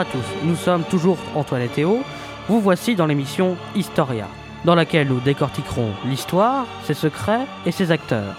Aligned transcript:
à 0.00 0.04
tous, 0.06 0.24
nous 0.44 0.56
sommes 0.56 0.84
toujours 0.84 1.18
Antoine 1.34 1.60
et 1.60 1.68
Théo. 1.68 2.02
Vous 2.48 2.58
voici 2.58 2.94
dans 2.94 3.04
l'émission 3.04 3.58
Historia, 3.74 4.28
dans 4.64 4.74
laquelle 4.74 5.08
nous 5.08 5.20
décortiquerons 5.20 5.90
l'histoire, 6.06 6.64
ses 6.84 6.94
secrets 6.94 7.44
et 7.66 7.70
ses 7.70 7.90
acteurs. 7.90 8.34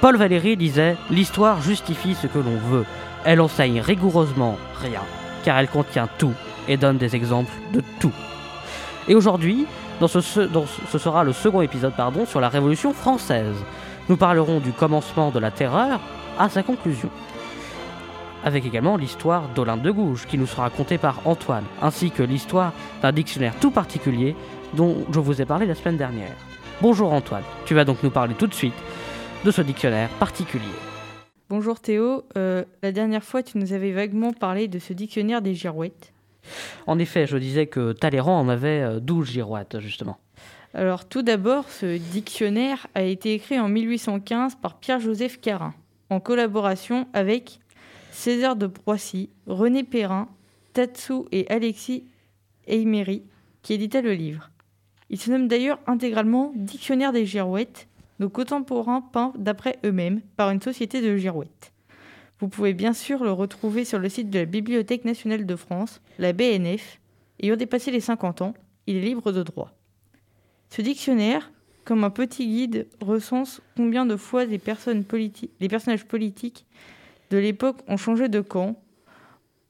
Paul 0.00 0.16
Valéry 0.16 0.56
disait 0.56 0.96
L'histoire 1.10 1.60
justifie 1.60 2.14
ce 2.14 2.26
que 2.26 2.38
l'on 2.38 2.56
veut. 2.70 2.86
Elle 3.26 3.42
enseigne 3.42 3.82
rigoureusement 3.82 4.56
rien, 4.80 5.02
car 5.44 5.58
elle 5.58 5.68
contient 5.68 6.08
tout 6.16 6.32
et 6.68 6.78
donne 6.78 6.96
des 6.96 7.14
exemples 7.14 7.52
de 7.74 7.82
tout. 8.00 8.14
Et 9.08 9.14
aujourd'hui, 9.14 9.66
ce, 10.00 10.40
dans 10.40 10.64
ce 10.66 10.98
sera 10.98 11.22
le 11.22 11.34
second 11.34 11.60
épisode 11.60 11.96
pardon, 11.96 12.24
sur 12.24 12.40
la 12.40 12.48
Révolution 12.48 12.94
française. 12.94 13.56
Nous 14.08 14.16
parlerons 14.16 14.60
du 14.60 14.72
commencement 14.72 15.30
de 15.30 15.38
la 15.38 15.50
terreur 15.50 16.00
à 16.38 16.48
sa 16.48 16.62
conclusion. 16.62 17.10
Avec 18.44 18.64
également 18.64 18.96
l'histoire 18.96 19.48
d'Olympe 19.54 19.82
de 19.82 19.90
Gouges, 19.90 20.26
qui 20.26 20.38
nous 20.38 20.46
sera 20.46 20.62
racontée 20.62 20.98
par 20.98 21.26
Antoine, 21.26 21.64
ainsi 21.82 22.10
que 22.10 22.22
l'histoire 22.22 22.72
d'un 23.02 23.12
dictionnaire 23.12 23.54
tout 23.60 23.70
particulier 23.70 24.36
dont 24.74 25.04
je 25.12 25.18
vous 25.18 25.42
ai 25.42 25.44
parlé 25.44 25.66
la 25.66 25.74
semaine 25.74 25.96
dernière. 25.96 26.36
Bonjour 26.80 27.12
Antoine, 27.12 27.42
tu 27.66 27.74
vas 27.74 27.84
donc 27.84 28.02
nous 28.02 28.10
parler 28.10 28.34
tout 28.34 28.46
de 28.46 28.54
suite 28.54 28.74
de 29.44 29.50
ce 29.50 29.62
dictionnaire 29.62 30.08
particulier. 30.20 30.64
Bonjour 31.50 31.80
Théo, 31.80 32.24
Euh, 32.36 32.64
la 32.82 32.92
dernière 32.92 33.24
fois 33.24 33.42
tu 33.42 33.58
nous 33.58 33.72
avais 33.72 33.90
vaguement 33.90 34.32
parlé 34.32 34.68
de 34.68 34.78
ce 34.78 34.92
dictionnaire 34.92 35.42
des 35.42 35.54
girouettes. 35.54 36.12
En 36.86 36.98
effet, 36.98 37.26
je 37.26 37.36
disais 37.36 37.66
que 37.66 37.92
Talleyrand 37.92 38.38
en 38.38 38.48
avait 38.48 38.80
euh, 38.82 39.00
12 39.00 39.30
girouettes, 39.30 39.80
justement. 39.80 40.18
Alors 40.74 41.06
tout 41.06 41.22
d'abord, 41.22 41.68
ce 41.68 41.98
dictionnaire 41.98 42.86
a 42.94 43.02
été 43.02 43.34
écrit 43.34 43.58
en 43.58 43.68
1815 43.68 44.56
par 44.56 44.74
Pierre-Joseph 44.78 45.40
Carin, 45.40 45.74
en 46.10 46.20
collaboration 46.20 47.08
avec 47.12 47.58
César 48.18 48.56
de 48.56 48.66
Broissy, 48.66 49.30
René 49.46 49.84
Perrin, 49.84 50.28
Tatsu 50.72 51.22
et 51.30 51.48
Alexis 51.50 52.02
Eymery, 52.66 53.22
qui 53.62 53.74
éditaient 53.74 54.02
le 54.02 54.12
livre. 54.12 54.50
Il 55.08 55.20
se 55.20 55.30
nomme 55.30 55.46
d'ailleurs 55.46 55.78
intégralement 55.86 56.52
Dictionnaire 56.56 57.12
des 57.12 57.26
girouettes, 57.26 57.86
nos 58.18 58.28
contemporains 58.28 59.02
peints 59.02 59.32
d'après 59.38 59.78
eux-mêmes 59.84 60.20
par 60.36 60.50
une 60.50 60.60
société 60.60 61.00
de 61.00 61.16
girouettes. 61.16 61.72
Vous 62.40 62.48
pouvez 62.48 62.74
bien 62.74 62.92
sûr 62.92 63.22
le 63.22 63.30
retrouver 63.30 63.84
sur 63.84 64.00
le 64.00 64.08
site 64.08 64.30
de 64.30 64.40
la 64.40 64.46
Bibliothèque 64.46 65.04
nationale 65.04 65.46
de 65.46 65.56
France, 65.56 66.00
la 66.18 66.32
BNF. 66.32 67.00
Ayant 67.40 67.54
dépassé 67.54 67.92
les 67.92 68.00
50 68.00 68.42
ans, 68.42 68.54
il 68.88 68.96
est 68.96 69.02
libre 69.02 69.30
de 69.30 69.44
droit. 69.44 69.70
Ce 70.70 70.82
dictionnaire, 70.82 71.52
comme 71.84 72.02
un 72.02 72.10
petit 72.10 72.48
guide, 72.48 72.88
recense 73.00 73.62
combien 73.76 74.06
de 74.06 74.16
fois 74.16 74.44
les 74.44 74.58
personnages 74.58 75.04
politiques 76.04 76.66
de 77.30 77.38
l'époque 77.38 77.78
ont 77.88 77.96
changé 77.96 78.28
de 78.28 78.40
camp, 78.40 78.80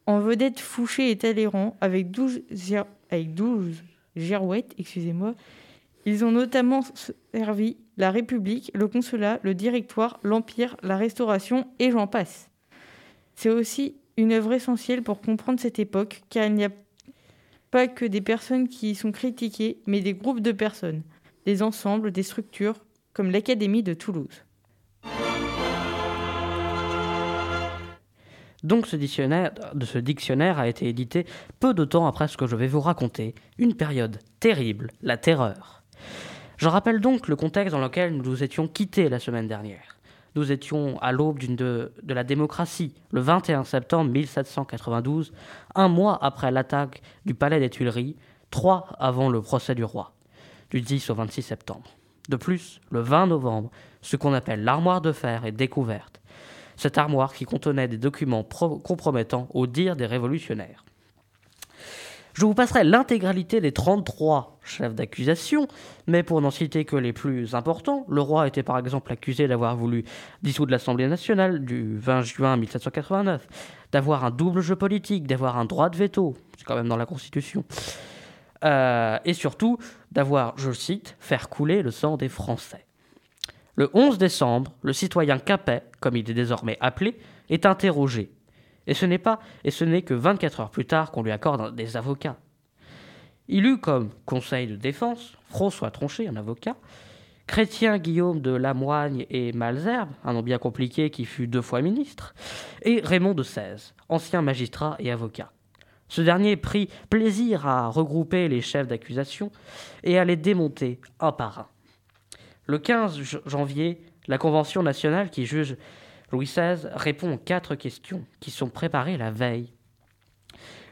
en 0.06 0.20
vedette 0.20 0.60
Fouché 0.60 1.10
et 1.10 1.18
Talleyrand 1.18 1.76
avec 1.80 2.10
12, 2.10 2.40
gir- 2.50 2.86
avec 3.10 3.34
12 3.34 3.82
girouettes, 4.16 4.74
excusez-moi. 4.78 5.34
Ils 6.06 6.24
ont 6.24 6.30
notamment 6.30 6.80
servi 7.34 7.76
la 7.98 8.10
République, 8.10 8.70
le 8.74 8.88
consulat, 8.88 9.40
le 9.42 9.54
directoire, 9.54 10.18
l'Empire, 10.22 10.76
la 10.82 10.96
Restauration 10.96 11.66
et 11.78 11.90
j'en 11.90 12.06
passe. 12.06 12.48
C'est 13.34 13.50
aussi 13.50 13.96
une 14.16 14.32
œuvre 14.32 14.52
essentielle 14.54 15.02
pour 15.02 15.20
comprendre 15.20 15.60
cette 15.60 15.78
époque, 15.78 16.22
car 16.30 16.46
il 16.46 16.54
n'y 16.54 16.64
a 16.64 16.70
pas 17.70 17.86
que 17.86 18.06
des 18.06 18.22
personnes 18.22 18.68
qui 18.68 18.92
y 18.92 18.94
sont 18.94 19.12
critiquées, 19.12 19.78
mais 19.86 20.00
des 20.00 20.14
groupes 20.14 20.40
de 20.40 20.52
personnes, 20.52 21.02
des 21.44 21.62
ensembles, 21.62 22.10
des 22.10 22.22
structures, 22.22 22.82
comme 23.12 23.30
l'Académie 23.30 23.82
de 23.82 23.94
Toulouse. 23.94 24.44
Donc 28.64 28.86
ce 28.86 28.96
dictionnaire, 28.96 30.58
a 30.58 30.68
été 30.68 30.88
édité 30.88 31.26
peu 31.60 31.74
de 31.74 31.84
temps 31.84 32.06
après 32.06 32.26
ce 32.28 32.36
que 32.36 32.46
je 32.46 32.56
vais 32.56 32.66
vous 32.66 32.80
raconter, 32.80 33.34
une 33.56 33.74
période 33.74 34.18
terrible, 34.40 34.90
la 35.02 35.16
terreur. 35.16 35.82
Je 36.56 36.68
rappelle 36.68 37.00
donc 37.00 37.28
le 37.28 37.36
contexte 37.36 37.72
dans 37.72 37.80
lequel 37.80 38.16
nous 38.16 38.24
nous 38.24 38.42
étions 38.42 38.66
quittés 38.66 39.08
la 39.08 39.20
semaine 39.20 39.46
dernière. 39.46 39.96
Nous 40.34 40.50
étions 40.50 40.98
à 41.00 41.12
l'aube 41.12 41.38
de, 41.38 41.92
de 42.02 42.14
la 42.14 42.24
démocratie, 42.24 42.94
le 43.12 43.20
21 43.20 43.64
septembre 43.64 44.10
1792, 44.10 45.32
un 45.74 45.88
mois 45.88 46.18
après 46.20 46.50
l'attaque 46.50 47.02
du 47.26 47.34
palais 47.34 47.60
des 47.60 47.70
Tuileries, 47.70 48.16
trois 48.50 48.88
avant 48.98 49.30
le 49.30 49.40
procès 49.40 49.74
du 49.74 49.84
roi, 49.84 50.12
du 50.70 50.80
10 50.80 51.10
au 51.10 51.14
26 51.14 51.42
septembre. 51.42 51.90
De 52.28 52.36
plus, 52.36 52.80
le 52.90 53.00
20 53.00 53.28
novembre, 53.28 53.70
ce 54.02 54.16
qu'on 54.16 54.34
appelle 54.34 54.64
l'armoire 54.64 55.00
de 55.00 55.12
fer 55.12 55.44
est 55.44 55.52
découverte 55.52 56.20
cette 56.78 56.96
armoire 56.96 57.34
qui 57.34 57.44
contenait 57.44 57.88
des 57.88 57.98
documents 57.98 58.44
pro- 58.44 58.78
compromettants 58.78 59.48
au 59.52 59.66
dire 59.66 59.96
des 59.96 60.06
révolutionnaires. 60.06 60.84
Je 62.34 62.46
vous 62.46 62.54
passerai 62.54 62.84
l'intégralité 62.84 63.60
des 63.60 63.72
33 63.72 64.60
chefs 64.62 64.94
d'accusation, 64.94 65.66
mais 66.06 66.22
pour 66.22 66.40
n'en 66.40 66.52
citer 66.52 66.84
que 66.84 66.94
les 66.94 67.12
plus 67.12 67.56
importants, 67.56 68.06
le 68.08 68.20
roi 68.20 68.46
était 68.46 68.62
par 68.62 68.78
exemple 68.78 69.12
accusé 69.12 69.48
d'avoir 69.48 69.74
voulu 69.74 70.04
dissoudre 70.42 70.70
l'Assemblée 70.70 71.08
nationale 71.08 71.64
du 71.64 71.98
20 71.98 72.22
juin 72.22 72.56
1789, 72.56 73.48
d'avoir 73.90 74.24
un 74.24 74.30
double 74.30 74.60
jeu 74.60 74.76
politique, 74.76 75.26
d'avoir 75.26 75.58
un 75.58 75.64
droit 75.64 75.90
de 75.90 75.96
veto, 75.96 76.36
c'est 76.56 76.64
quand 76.64 76.76
même 76.76 76.86
dans 76.88 76.96
la 76.96 77.06
Constitution, 77.06 77.64
euh, 78.64 79.18
et 79.24 79.34
surtout 79.34 79.78
d'avoir, 80.12 80.56
je 80.58 80.70
cite, 80.70 81.16
faire 81.18 81.48
couler 81.48 81.82
le 81.82 81.90
sang 81.90 82.16
des 82.16 82.28
Français. 82.28 82.84
Le 83.78 83.88
11 83.94 84.18
décembre, 84.18 84.72
le 84.82 84.92
citoyen 84.92 85.38
Capet, 85.38 85.84
comme 86.00 86.16
il 86.16 86.28
est 86.28 86.34
désormais 86.34 86.76
appelé, 86.80 87.16
est 87.48 87.64
interrogé. 87.64 88.32
Et 88.88 88.94
ce 88.94 89.06
n'est 89.06 89.18
pas, 89.18 89.38
et 89.62 89.70
ce 89.70 89.84
n'est 89.84 90.02
que 90.02 90.14
24 90.14 90.58
heures 90.58 90.70
plus 90.70 90.84
tard 90.84 91.12
qu'on 91.12 91.22
lui 91.22 91.30
accorde 91.30 91.76
des 91.76 91.96
avocats. 91.96 92.38
Il 93.46 93.66
eut 93.66 93.78
comme 93.78 94.10
conseil 94.26 94.66
de 94.66 94.74
défense 94.74 95.34
François 95.48 95.92
Tronchet, 95.92 96.26
un 96.26 96.34
avocat, 96.34 96.74
Chrétien 97.46 97.98
Guillaume 97.98 98.40
de 98.40 98.50
Lamoigne 98.50 99.26
et 99.30 99.52
Malzerbe, 99.52 100.10
un 100.24 100.32
nom 100.32 100.42
bien 100.42 100.58
compliqué 100.58 101.10
qui 101.10 101.24
fut 101.24 101.46
deux 101.46 101.62
fois 101.62 101.80
ministre, 101.80 102.34
et 102.82 103.00
Raymond 103.04 103.34
de 103.34 103.44
Sèze, 103.44 103.94
ancien 104.08 104.42
magistrat 104.42 104.96
et 104.98 105.12
avocat. 105.12 105.52
Ce 106.08 106.20
dernier 106.20 106.56
prit 106.56 106.88
plaisir 107.10 107.68
à 107.68 107.86
regrouper 107.86 108.48
les 108.48 108.60
chefs 108.60 108.88
d'accusation 108.88 109.52
et 110.02 110.18
à 110.18 110.24
les 110.24 110.34
démonter 110.34 111.00
un 111.20 111.30
par 111.30 111.60
un. 111.60 111.66
Le 112.68 112.78
15 112.78 113.20
j- 113.22 113.38
janvier, 113.46 114.00
la 114.26 114.36
Convention 114.38 114.82
nationale 114.82 115.30
qui 115.30 115.46
juge 115.46 115.76
Louis 116.30 116.44
XVI 116.44 116.86
répond 116.94 117.32
aux 117.32 117.38
quatre 117.38 117.74
questions 117.74 118.24
qui 118.40 118.50
sont 118.50 118.68
préparées 118.68 119.16
la 119.16 119.30
veille. 119.30 119.72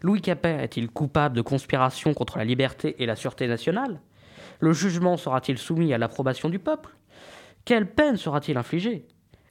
Louis 0.03 0.23
Capet 0.23 0.57
est-il 0.63 0.89
coupable 0.89 1.37
de 1.37 1.43
conspiration 1.43 2.15
contre 2.15 2.39
la 2.39 2.45
liberté 2.45 2.97
et 3.03 3.07
la 3.07 3.15
sûreté 3.15 3.47
nationale? 3.47 4.01
Le 4.61 4.73
jugement 4.73 5.19
sera-t-il 5.19 5.59
soumis 5.59 5.93
à 5.93 5.99
l'approbation 5.99 6.49
du 6.49 6.59
peuple? 6.59 6.97
Quelle 7.67 7.91
peine 7.93 8.17
sera-t-il 8.17 8.57
infligé 8.57 9.07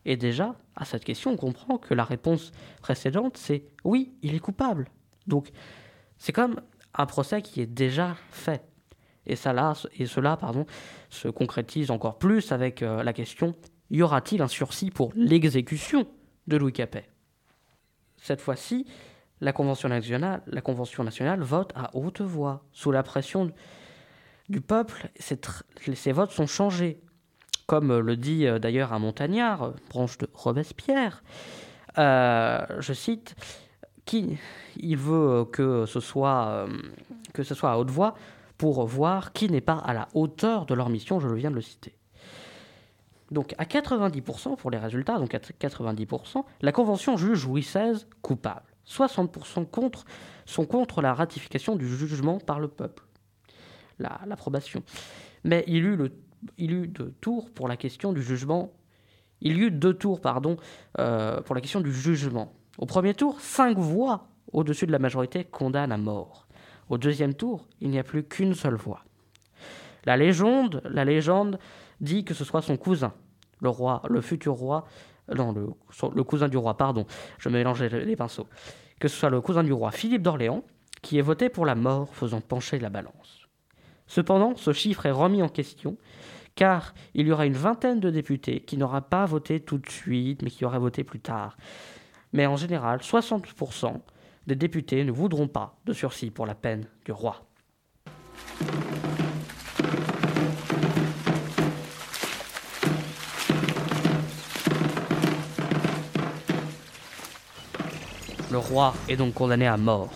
Et 0.06 0.18
déjà, 0.18 0.56
à 0.75 0.86
cette 0.86 1.03
question, 1.03 1.31
on 1.31 1.38
comprend 1.38 1.78
que 1.78 1.94
la 1.94 2.03
réponse 2.03 2.52
précédente, 2.81 3.38
c'est 3.38 3.66
oui, 3.84 4.16
il 4.24 4.34
est 4.34 4.40
coupable. 4.40 4.88
Donc, 5.28 5.52
c'est 6.18 6.34
comme 6.34 6.59
un 6.96 7.06
procès 7.06 7.44
qui 7.44 7.62
est 7.62 7.68
déjà 7.68 8.16
fait. 8.31 8.63
Et, 9.28 9.36
ça, 9.36 9.74
et 9.97 10.06
cela 10.06 10.38
pardon, 10.38 10.66
se 11.09 11.28
concrétise 11.28 11.91
encore 11.91 12.18
plus 12.18 12.52
avec 12.52 12.81
euh, 12.81 13.03
la 13.03 13.13
question 13.13 13.56
y 13.91 14.02
aura-t-il 14.02 14.41
un 14.41 14.47
sursis 14.47 14.90
pour 14.90 15.12
l'exécution 15.16 16.08
de 16.47 16.58
Louis 16.58 16.74
Capet? 16.74 17.08
Cette 18.18 18.41
fois-ci, 18.41 18.88
la 19.41 19.53
Convention 19.53 19.90
nationale, 19.90 20.41
la 20.47 20.62
Convention 20.62 21.03
nationale 21.03 21.41
vote 21.41 21.72
à 21.75 21.96
haute 21.96 22.22
voix, 22.22 22.63
sous 22.72 22.92
la 22.92 23.04
pression 23.04 23.51
du 24.50 24.62
peuple. 24.62 25.10
Ces, 25.19 26.12
votes 26.12 26.31
sont 26.31 26.48
changés, 26.48 27.00
comme 27.68 27.92
euh, 27.92 28.00
le 28.00 28.16
dit 28.16 28.48
euh, 28.48 28.57
d'ailleurs 28.57 28.94
un 28.94 29.00
montagnard, 29.00 29.74
branche 29.89 30.18
de 30.18 30.27
Robespierre. 30.33 31.24
Je 31.98 32.94
cite 32.94 33.36
qui 34.06 34.38
il 34.77 34.98
veut 34.98 35.45
que 35.45 35.86
ce 35.86 36.00
soit 36.00 36.68
à 37.63 37.77
haute 37.77 37.89
voix 37.89 38.16
pour 38.57 38.86
voir 38.86 39.34
qui 39.34 39.50
n'est 39.50 39.62
pas 39.62 39.78
à 39.78 39.94
la 39.94 40.07
hauteur 40.13 40.66
de 40.66 40.74
leur 40.74 40.90
mission, 40.90 41.19
je 41.19 41.28
viens 41.28 41.50
de 41.52 41.56
le 41.56 41.62
citer. 41.62 41.96
Donc 43.31 43.56
à 43.57 43.66
90% 43.66 44.56
pour 44.56 44.72
les 44.72 44.78
résultats, 44.78 45.18
donc 45.18 45.34
à 45.34 45.40
90%, 45.40 46.44
la 46.62 46.72
Convention 46.72 47.18
juge 47.18 47.46
Louis 47.48 47.62
XVI 47.62 48.06
coupable. 48.22 48.66
60% 48.88 49.66
contre, 49.66 50.06
sont 50.46 50.66
contre 50.66 51.02
la 51.02 51.13
ratification 51.13 51.75
du 51.75 51.88
jugement 51.88 52.38
par 52.40 52.60
le 52.60 52.68
peuple, 52.68 53.04
la- 53.98 54.22
l'approbation. 54.28 54.84
Mais 55.44 55.63
il 55.68 55.84
eut, 55.86 55.96
le, 55.96 56.12
eut 56.60 56.88
deux 56.88 57.12
tours 57.19 57.50
pour 57.51 57.68
la 57.68 57.78
question 57.78 58.13
du 58.13 58.22
jugement. 58.22 58.72
Il 59.42 59.58
y 59.58 59.62
eut 59.62 59.72
deux 59.72 59.96
tours, 59.96 60.22
pardon, 60.22 60.58
euh, 61.00 61.42
pour 61.42 61.56
la 61.56 61.62
question 61.62 61.81
du 61.81 61.92
jugement. 61.92 62.54
Au 62.78 62.86
premier 62.86 63.16
tour, 63.16 63.42
cinq 63.42 63.78
voix 63.78 64.28
au-dessus 64.54 64.86
de 64.86 64.92
la 64.92 65.00
majorité 65.00 65.44
condamnent 65.46 65.92
à 65.92 65.98
mort. 65.98 66.44
Au 66.90 66.98
deuxième 66.98 67.34
tour, 67.34 67.66
il 67.82 67.90
n'y 67.90 68.00
a 68.00 68.04
plus 68.04 68.24
qu'une 68.24 68.54
seule 68.54 68.76
voix. 68.76 69.04
La 70.06 70.18
légende, 70.18 70.82
la 70.86 71.04
légende 71.04 71.58
dit 72.00 72.24
que 72.24 72.34
ce 72.34 72.44
soit 72.44 72.62
son 72.62 72.78
cousin, 72.78 73.14
le 73.60 73.70
roi, 73.70 74.02
le 74.10 74.22
futur 74.22 74.54
roi, 74.54 74.86
non, 75.34 75.54
le, 75.54 76.24
cousin 76.24 76.48
du 76.48 76.58
roi, 76.58 76.78
pardon, 76.78 77.06
je 77.40 77.50
mélangeais 77.50 77.90
les 77.90 78.16
pinceaux, 78.16 78.48
que 79.00 79.08
ce 79.08 79.18
soit 79.18 79.32
le 79.32 79.42
cousin 79.42 79.64
du 79.64 79.74
roi 79.74 79.92
Philippe 79.92 80.22
d'Orléans, 80.22 80.64
qui 81.02 81.18
est 81.18 81.24
voté 81.24 81.50
pour 81.50 81.66
la 81.66 81.76
mort, 81.76 82.14
faisant 82.14 82.42
pencher 82.42 82.78
la 82.78 82.90
balance. 82.90 83.48
Cependant, 84.08 84.56
ce 84.56 84.72
chiffre 84.72 85.08
est 85.08 85.12
remis 85.12 85.42
en 85.42 85.50
question, 85.50 85.98
car 86.54 86.94
il 87.16 87.28
y 87.28 87.32
aura 87.32 87.48
une 87.48 87.54
vingtaine 87.54 88.00
de 88.00 88.12
députés 88.12 88.62
qui 88.62 88.78
n'aura 88.78 89.02
pas 89.02 89.26
voté 89.26 89.60
tout 89.60 89.80
de 89.80 89.90
suite, 89.90 90.44
mais 90.44 90.52
qui 90.52 90.66
auraient 90.66 90.80
voté 90.80 91.04
plus 91.04 91.20
tard. 91.20 91.58
Mais 92.34 92.46
en 92.46 92.56
général, 92.56 93.00
60% 93.00 94.02
des 94.47 94.56
députés 94.56 95.03
ne 95.03 95.12
voudront 95.12 95.47
pas 95.47 95.80
de 95.86 95.94
sursis 95.94 96.31
pour 96.31 96.45
la 96.45 96.56
peine 96.56 96.86
du 97.06 97.12
roi. 97.12 97.45
Le 108.51 108.59
roi 108.59 108.94
est 109.09 109.18
donc 109.18 109.33
condamné 109.33 109.68
à 109.68 109.75
mort. 109.75 110.13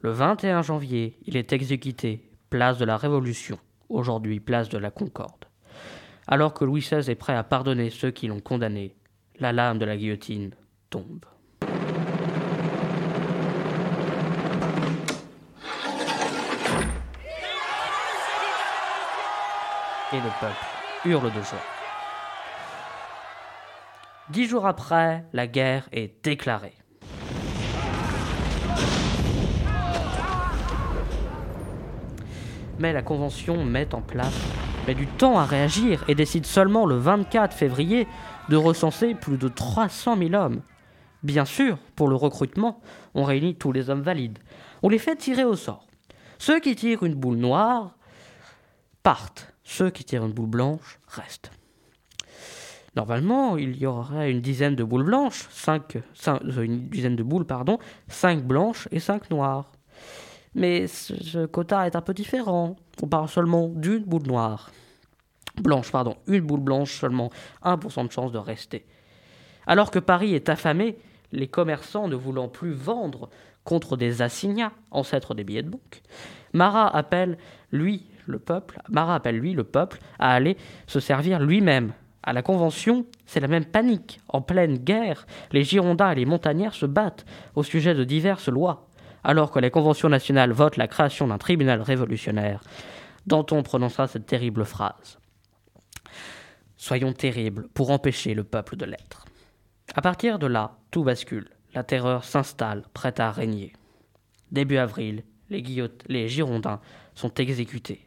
Le 0.00 0.10
21 0.10 0.62
janvier, 0.62 1.18
il 1.26 1.36
est 1.36 1.52
exécuté, 1.52 2.30
place 2.48 2.78
de 2.78 2.84
la 2.84 2.96
Révolution, 2.96 3.58
aujourd'hui 3.90 4.40
place 4.40 4.68
de 4.68 4.78
la 4.78 4.90
Concorde. 4.90 5.44
Alors 6.26 6.54
que 6.54 6.64
Louis 6.64 6.80
XVI 6.80 7.10
est 7.10 7.16
prêt 7.16 7.34
à 7.34 7.44
pardonner 7.44 7.90
ceux 7.90 8.10
qui 8.10 8.28
l'ont 8.28 8.40
condamné, 8.40 8.96
la 9.38 9.52
lame 9.52 9.78
de 9.78 9.84
la 9.84 9.96
guillotine 9.96 10.52
tombe. 10.88 11.26
Et 20.12 20.16
le 20.16 20.30
peuple 20.40 20.54
hurle 21.04 21.32
de 21.32 21.42
joie. 21.42 21.58
Dix 24.30 24.46
jours 24.46 24.64
après, 24.64 25.24
la 25.32 25.48
guerre 25.48 25.88
est 25.90 26.24
déclarée. 26.24 26.74
Mais 32.78 32.92
la 32.92 33.02
Convention 33.02 33.64
met 33.64 33.94
en 33.94 34.00
place, 34.00 34.38
met 34.86 34.94
du 34.94 35.08
temps 35.08 35.40
à 35.40 35.44
réagir 35.44 36.04
et 36.06 36.14
décide 36.14 36.46
seulement 36.46 36.86
le 36.86 36.98
24 36.98 37.52
février 37.52 38.06
de 38.48 38.56
recenser 38.56 39.14
plus 39.14 39.38
de 39.38 39.48
300 39.48 40.16
000 40.18 40.34
hommes. 40.34 40.62
Bien 41.24 41.44
sûr, 41.44 41.78
pour 41.96 42.06
le 42.06 42.14
recrutement, 42.14 42.80
on 43.14 43.24
réunit 43.24 43.56
tous 43.56 43.72
les 43.72 43.90
hommes 43.90 44.02
valides. 44.02 44.38
On 44.84 44.88
les 44.88 44.98
fait 44.98 45.16
tirer 45.16 45.44
au 45.44 45.56
sort. 45.56 45.88
Ceux 46.38 46.60
qui 46.60 46.76
tirent 46.76 47.02
une 47.02 47.14
boule 47.14 47.38
noire 47.38 47.96
partent. 49.02 49.55
Ceux 49.68 49.90
qui 49.90 50.04
tirent 50.04 50.24
une 50.24 50.32
boule 50.32 50.46
blanche 50.46 51.00
restent. 51.08 51.50
Normalement, 52.94 53.56
il 53.56 53.76
y 53.76 53.84
aurait 53.84 54.30
une 54.30 54.40
dizaine 54.40 54.76
de 54.76 54.84
boules 54.84 55.04
blanches, 55.04 55.48
cinq, 55.50 55.96
euh, 55.96 56.62
une 56.62 56.88
dizaine 56.88 57.16
de 57.16 57.24
boules, 57.24 57.44
pardon, 57.44 57.78
cinq 58.06 58.44
blanches 58.44 58.88
et 58.92 59.00
cinq 59.00 59.28
noires. 59.28 59.72
Mais 60.54 60.86
ce 60.86 61.46
quota 61.46 61.86
est 61.86 61.96
un 61.96 62.00
peu 62.00 62.14
différent. 62.14 62.76
On 63.02 63.08
parle 63.08 63.28
seulement 63.28 63.68
d'une 63.68 64.04
boule 64.04 64.22
noire. 64.22 64.70
Blanche, 65.60 65.90
pardon, 65.90 66.16
une 66.28 66.46
boule 66.46 66.60
blanche, 66.60 67.00
seulement 67.00 67.30
1% 67.64 68.06
de 68.06 68.12
chance 68.12 68.30
de 68.30 68.38
rester. 68.38 68.86
Alors 69.66 69.90
que 69.90 69.98
Paris 69.98 70.34
est 70.34 70.48
affamé, 70.48 70.96
les 71.32 71.48
commerçants 71.48 72.06
ne 72.06 72.14
voulant 72.14 72.48
plus 72.48 72.72
vendre 72.72 73.28
contre 73.64 73.96
des 73.96 74.22
assignats, 74.22 74.72
ancêtres 74.92 75.34
des 75.34 75.42
billets 75.42 75.64
de 75.64 75.70
banque, 75.70 76.02
Marat 76.52 76.88
appelle 76.96 77.36
lui 77.72 78.06
le 78.26 78.38
peuple, 78.38 78.80
Marat 78.88 79.16
appelle 79.16 79.38
lui 79.38 79.52
le 79.52 79.64
peuple 79.64 79.98
à 80.18 80.32
aller 80.32 80.56
se 80.86 81.00
servir 81.00 81.40
lui-même. 81.40 81.92
À 82.22 82.32
la 82.32 82.42
Convention, 82.42 83.06
c'est 83.24 83.40
la 83.40 83.48
même 83.48 83.64
panique. 83.64 84.20
En 84.28 84.42
pleine 84.42 84.78
guerre, 84.78 85.26
les 85.52 85.62
Girondins 85.62 86.10
et 86.10 86.16
les 86.16 86.24
Montagnards 86.26 86.74
se 86.74 86.86
battent 86.86 87.24
au 87.54 87.62
sujet 87.62 87.94
de 87.94 88.04
diverses 88.04 88.48
lois 88.48 88.86
alors 89.26 89.50
que 89.50 89.58
la 89.58 89.70
Convention 89.70 90.08
nationale 90.08 90.52
vote 90.52 90.76
la 90.76 90.86
création 90.86 91.26
d'un 91.26 91.36
tribunal 91.36 91.82
révolutionnaire, 91.82 92.62
Danton 93.26 93.64
prononcera 93.64 94.06
cette 94.06 94.26
terrible 94.26 94.64
phrase. 94.64 95.18
Soyons 96.76 97.12
terribles 97.12 97.66
pour 97.74 97.90
empêcher 97.90 98.34
le 98.34 98.44
peuple 98.44 98.76
de 98.76 98.84
l'être. 98.84 99.24
À 99.96 100.00
partir 100.00 100.38
de 100.38 100.46
là, 100.46 100.78
tout 100.92 101.02
bascule. 101.02 101.48
La 101.74 101.82
terreur 101.82 102.22
s'installe, 102.22 102.84
prête 102.94 103.18
à 103.18 103.32
régner. 103.32 103.72
Début 104.52 104.76
avril, 104.76 105.24
les, 105.50 105.64
les 106.06 106.28
Girondins 106.28 106.80
sont 107.16 107.34
exécutés. 107.34 108.05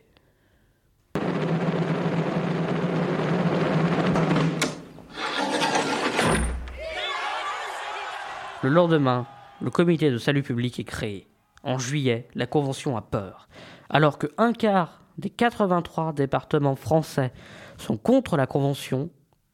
Le 8.62 8.70
lendemain, 8.70 9.26
le 9.62 9.70
comité 9.70 10.12
de 10.12 10.18
salut 10.18 10.44
public 10.44 10.82
est 10.82 10.84
créé. 10.84 11.30
En 11.64 11.80
juillet, 11.80 12.28
la 12.36 12.46
Convention 12.46 12.98
a 12.98 13.02
peur. 13.02 13.48
Alors 13.90 14.18
que 14.18 14.28
un 14.38 14.52
quart 14.52 15.02
des 15.18 15.30
83 15.30 16.12
départements 16.12 16.76
français 16.76 17.32
sont 17.78 17.96
contre 17.96 18.36
la 18.36 18.48
Convention, 18.48 19.12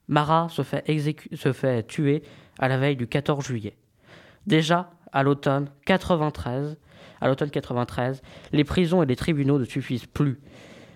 Marat 0.08 0.48
se 0.50 0.64
fait, 0.64 1.84
tuer 1.84 2.24
à 2.58 2.68
la 2.68 2.80
veille 2.80 2.96
du 2.96 3.06
14 3.06 3.46
juillet. 3.46 3.78
Déjà, 4.48 4.90
à 5.12 5.22
l'automne 5.22 5.70
93, 5.86 6.76
à 7.22 7.28
l'automne 7.28 7.52
93, 7.52 8.24
les 8.54 8.64
prisons 8.64 9.04
et 9.04 9.06
les 9.06 9.16
tribunaux 9.16 9.60
ne 9.60 9.66
suffisent 9.66 10.08
plus. 10.08 10.40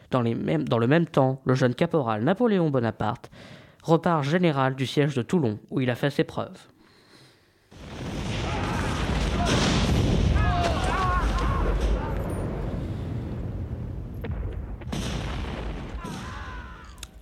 Dans 0.09 0.23
le 0.23 0.87
même 0.87 1.05
temps, 1.05 1.43
le 1.45 1.53
jeune 1.53 1.75
caporal 1.75 2.23
Napoléon 2.23 2.71
Bonaparte 2.71 3.29
repart 3.83 4.23
général 4.23 4.73
du 4.73 4.87
siège 4.87 5.13
de 5.13 5.21
Toulon, 5.21 5.59
où 5.69 5.79
il 5.79 5.91
a 5.91 5.95
fait 5.95 6.09
ses 6.09 6.23
preuves. 6.23 6.69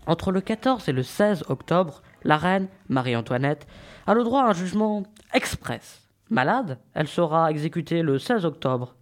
Entre 0.07 0.31
le 0.31 0.39
14 0.39 0.87
et 0.87 0.93
le 0.93 1.03
16 1.03 1.43
octobre, 1.49 2.01
la 2.23 2.37
reine, 2.37 2.69
Marie-Antoinette, 2.87 3.67
a 4.05 4.13
le 4.13 4.23
droit 4.23 4.43
à 4.43 4.45
un 4.45 4.53
jugement 4.53 5.03
express. 5.33 6.07
Malade, 6.29 6.79
elle 6.93 7.09
sera 7.09 7.51
exécutée 7.51 8.01
le 8.01 8.17
16 8.17 8.45
octobre. 8.45 8.95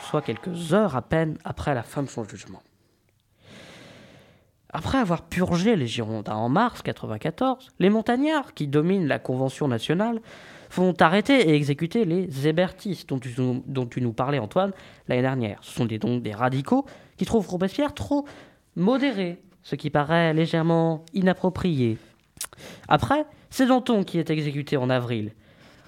Soit 0.00 0.22
quelques 0.22 0.72
heures 0.72 0.96
à 0.96 1.02
peine 1.02 1.36
après 1.44 1.74
la 1.74 1.82
fin 1.82 2.02
de 2.02 2.08
son 2.08 2.24
jugement. 2.24 2.62
Après 4.70 4.98
avoir 4.98 5.22
purgé 5.22 5.76
les 5.76 5.86
Girondins 5.86 6.34
en 6.34 6.48
mars 6.48 6.80
1994, 6.80 7.72
les 7.78 7.90
montagnards, 7.90 8.54
qui 8.54 8.66
dominent 8.66 9.06
la 9.06 9.18
Convention 9.18 9.68
nationale, 9.68 10.20
font 10.68 10.94
arrêter 11.00 11.48
et 11.48 11.54
exécuter 11.54 12.04
les 12.04 12.46
hébertistes 12.46 13.08
dont 13.08 13.86
tu, 13.86 14.00
nous 14.00 14.12
parlais, 14.12 14.38
Antoine, 14.38 14.72
l'année 15.08 15.22
dernière. 15.22 15.58
Ce 15.62 15.72
sont 15.72 15.84
des, 15.84 15.98
donc 15.98 16.22
des 16.22 16.32
radicaux 16.32 16.86
qui 17.16 17.24
trouvent 17.24 17.48
Robespierre 17.48 17.94
trop 17.94 18.26
modéré, 18.74 19.42
ce 19.62 19.74
qui 19.74 19.90
paraît 19.90 20.34
légèrement 20.34 21.04
inapproprié. 21.14 21.98
Après, 22.88 23.26
c'est 23.50 23.66
Danton 23.66 24.04
qui 24.04 24.18
est 24.18 24.30
exécuté 24.30 24.76
en 24.76 24.90
avril, 24.90 25.32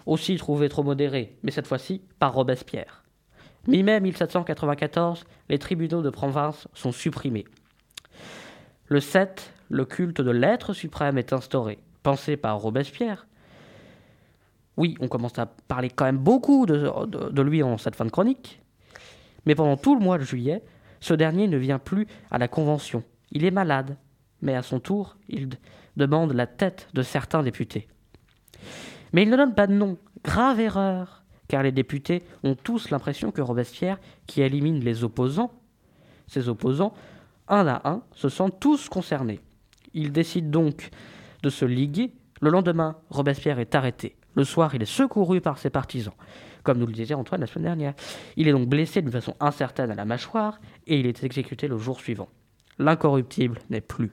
aussi 0.07 0.37
trouvé 0.37 0.69
trop 0.69 0.83
modéré, 0.83 1.37
mais 1.43 1.51
cette 1.51 1.67
fois-ci 1.67 2.03
par 2.19 2.35
Robespierre. 2.35 3.05
Mi-mai 3.67 4.01
1794, 4.01 5.25
les 5.49 5.59
tribunaux 5.59 6.01
de 6.01 6.11
province 6.11 6.69
sont 6.73 6.93
supprimés. 6.93 7.45
Le 8.87 9.01
7, 9.01 9.53
le 9.69 9.85
culte 9.85 10.23
de 10.23 10.31
l'être 10.31 10.73
suprême 10.73 11.19
est 11.19 11.35
instauré, 11.35 11.79
pensé 12.03 12.39
par 12.39 12.59
Robespierre, 12.59 13.27
oui, 14.79 14.97
on 15.01 15.09
commence 15.09 15.37
à 15.39 15.47
parler 15.47 15.91
quand 15.91 16.05
même 16.05 16.19
beaucoup 16.19 16.65
de, 16.65 17.43
lui 17.43 17.65
en 17.65 17.79
cette 17.79 17.97
fin 17.97 18.05
de 18.05 18.11
chronique, 18.11 18.63
mais 19.45 19.57
pendant 19.57 19.77
tout 19.77 19.99
le 19.99 20.01
mois 20.01 20.19
de 20.19 20.23
juillet, 20.23 20.63
ce 21.01 21.15
dernier 21.15 21.49
ne 21.49 21.57
vient 21.57 21.81
plus 21.81 22.07
à 22.31 22.39
la 22.39 22.47
Convention. 22.47 23.03
Il 23.33 23.45
est 23.45 23.51
malade, 23.51 23.97
mais 24.41 24.55
à 24.55 24.63
son 24.63 24.79
tour, 24.79 25.17
il 25.29 25.51
demande 25.97 26.33
la 26.33 26.47
tête 26.47 26.89
de 26.95 27.03
certains 27.03 27.43
députés. 27.43 27.89
Mais 29.13 29.25
il 29.25 29.31
ne 29.31 29.37
donne 29.37 29.55
pas 29.55 29.67
de 29.67 29.73
nom. 29.73 29.99
Grave 30.23 30.61
erreur, 30.61 31.25
car 31.49 31.65
les 31.65 31.73
députés 31.73 32.23
ont 32.45 32.55
tous 32.55 32.91
l'impression 32.91 33.33
que 33.33 33.41
Robespierre, 33.41 33.99
qui 34.29 34.43
élimine 34.43 34.79
les 34.79 35.03
opposants, 35.03 35.51
ses 36.29 36.49
opposants, 36.49 36.95
un 37.49 37.67
à 37.67 37.89
un, 37.89 38.03
se 38.15 38.29
sentent 38.29 38.61
tous 38.61 38.89
concernés. 38.89 39.41
Ils 39.93 40.13
décident 40.13 40.51
donc 40.51 40.91
de 41.43 41.51
se 41.51 41.65
liguer. 41.65 42.13
Le 42.41 42.51
lendemain, 42.51 42.97
Robespierre 43.11 43.59
est 43.59 43.75
arrêté. 43.75 44.18
Le 44.39 44.45
soir, 44.45 44.73
il 44.73 44.81
est 44.81 44.85
secouru 44.85 45.41
par 45.41 45.59
ses 45.59 45.69
partisans, 45.69 46.15
comme 46.63 46.79
nous 46.79 46.87
le 46.87 46.93
disait 46.93 47.15
Antoine 47.15 47.41
la 47.41 47.49
semaine 47.49 47.65
dernière. 47.65 47.95
Il 48.37 48.47
est 48.47 48.53
donc 48.53 48.69
blessé 48.69 49.03
d'une 49.03 49.11
façon 49.11 49.35
incertaine 49.41 49.91
à 49.91 49.97
la 49.97 50.05
mâchoire 50.05 50.61
et 50.87 51.01
il 51.01 51.07
est 51.07 51.25
exécuté 51.25 51.67
le 51.67 51.77
jour 51.77 51.99
suivant. 51.99 52.29
L'incorruptible 52.79 53.59
n'est 53.69 53.81
plus. 53.81 54.13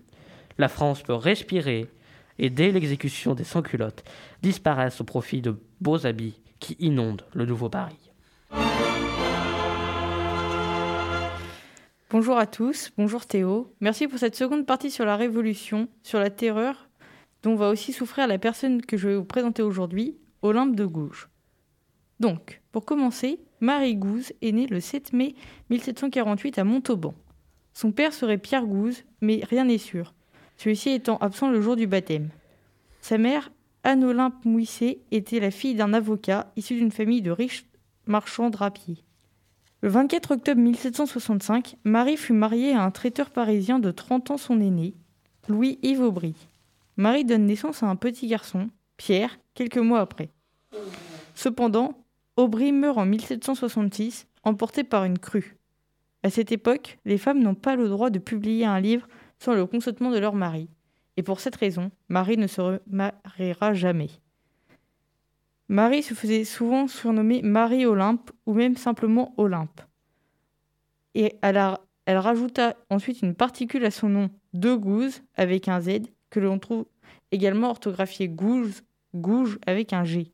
La 0.58 0.68
France 0.68 1.04
peut 1.04 1.14
respirer 1.14 1.92
et 2.40 2.50
dès 2.50 2.72
l'exécution 2.72 3.36
des 3.36 3.44
sans-culottes 3.44 4.04
disparaissent 4.42 5.00
au 5.00 5.04
profit 5.04 5.44
de 5.44 5.60
beaux 5.80 6.08
habits 6.08 6.42
qui 6.58 6.76
inondent 6.80 7.22
le 7.36 7.46
nouveau 7.46 7.70
Paris. 7.70 8.10
Bonjour 12.10 12.40
à 12.40 12.48
tous, 12.48 12.92
bonjour 12.98 13.28
Théo. 13.28 13.72
Merci 13.80 14.08
pour 14.08 14.18
cette 14.18 14.36
seconde 14.36 14.66
partie 14.66 14.90
sur 14.90 15.06
la 15.06 15.18
Révolution, 15.18 15.88
sur 16.02 16.18
la 16.18 16.32
terreur, 16.32 16.88
dont 17.46 17.56
va 17.56 17.70
aussi 17.70 17.94
souffrir 17.94 18.28
la 18.28 18.40
personne 18.40 18.82
que 18.82 18.98
je 18.98 19.08
vais 19.08 19.16
vous 19.16 19.24
présenter 19.24 19.62
aujourd'hui, 19.62 20.18
Olympe 20.42 20.76
de 20.76 20.84
Gouges. 20.84 21.30
Donc, 22.20 22.64
pour 22.72 22.86
commencer, 22.86 23.40
Marie 23.60 23.96
Gouze 23.96 24.34
est 24.42 24.52
née 24.52 24.66
le 24.66 24.80
7 24.80 25.14
mai 25.14 25.36
1748 25.70 26.58
à 26.58 26.64
Montauban. 26.64 27.14
Son 27.76 27.92
père 27.92 28.14
serait 28.14 28.40
Pierre 28.40 28.66
Gouze, 28.66 29.04
mais 29.22 29.42
rien 29.48 29.66
n'est 29.66 29.78
sûr, 29.78 30.16
celui-ci 30.58 30.90
étant 30.90 31.18
absent 31.18 31.52
le 31.52 31.62
jour 31.62 31.76
du 31.76 31.86
baptême. 31.86 32.30
Sa 33.02 33.20
mère, 33.20 33.52
Anne-Olympe 33.84 34.44
Mouisset, 34.44 35.02
était 35.12 35.40
la 35.40 35.52
fille 35.52 35.76
d'un 35.76 35.94
avocat 35.94 36.52
issu 36.56 36.74
d'une 36.74 36.92
famille 36.92 37.22
de 37.22 37.30
riches 37.30 37.68
marchands 38.08 38.50
drapiers. 38.50 39.04
Le 39.82 39.90
24 39.90 40.32
octobre 40.32 40.62
1765, 40.62 41.76
Marie 41.84 42.18
fut 42.18 42.34
mariée 42.34 42.74
à 42.74 42.82
un 42.82 42.90
traiteur 42.90 43.30
parisien 43.30 43.78
de 43.78 43.92
30 43.92 44.32
ans 44.32 44.38
son 44.38 44.60
aîné, 44.60 44.96
Louis-Yves 45.48 46.02
Aubry. 46.02 46.34
Marie 46.98 47.26
donne 47.26 47.46
naissance 47.46 47.84
à 47.84 47.88
un 47.88 47.96
petit 47.96 48.28
garçon, 48.28 48.70
Pierre, 48.98 49.38
quelques 49.54 49.78
mois 49.78 50.00
après. 50.00 50.30
Cependant, 51.36 52.06
Aubry 52.38 52.72
meurt 52.72 52.98
en 52.98 53.06
1766, 53.06 54.28
emporté 54.44 54.84
par 54.84 55.04
une 55.04 55.20
crue. 55.20 55.58
À 56.24 56.30
cette 56.30 56.52
époque, 56.52 56.98
les 57.06 57.18
femmes 57.18 57.42
n'ont 57.42 57.56
pas 57.56 57.76
le 57.76 57.90
droit 57.90 58.10
de 58.10 58.20
publier 58.20 58.66
un 58.66 58.80
livre 58.80 59.08
sans 59.40 59.54
le 59.54 59.66
consentement 59.66 60.12
de 60.12 60.18
leur 60.18 60.36
mari. 60.36 60.70
Et 61.18 61.24
pour 61.24 61.40
cette 61.40 61.56
raison, 61.56 61.92
Marie 62.10 62.38
ne 62.38 62.48
se 62.48 62.62
remariera 62.62 63.74
jamais. 63.74 64.10
Marie 65.68 66.04
se 66.04 66.14
faisait 66.14 66.44
souvent 66.44 66.88
surnommer 66.88 67.42
Marie 67.42 67.86
Olympe 67.86 68.32
ou 68.46 68.54
même 68.54 68.78
simplement 68.78 69.34
Olympe. 69.38 69.82
Et 71.14 71.36
elle, 71.42 71.60
elle 72.06 72.18
rajouta 72.18 72.76
ensuite 72.90 73.22
une 73.22 73.36
particule 73.36 73.86
à 73.86 73.92
son 73.92 74.10
nom 74.10 74.30
de 74.54 74.74
Gouze 74.76 75.24
avec 75.36 75.68
un 75.68 75.82
Z 75.82 76.02
que 76.30 76.40
l'on 76.40 76.60
trouve 76.60 76.86
également 77.32 77.70
orthographié 77.70 78.28
Gouze, 78.28 78.84
Gouge 79.14 79.60
avec 79.66 79.94
un 79.94 80.04
G. 80.04 80.32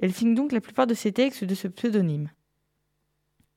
Elle 0.00 0.12
signe 0.12 0.34
donc 0.34 0.52
la 0.52 0.60
plupart 0.60 0.86
de 0.86 0.94
ses 0.94 1.12
textes 1.12 1.44
de 1.44 1.54
ce 1.54 1.68
pseudonyme. 1.68 2.30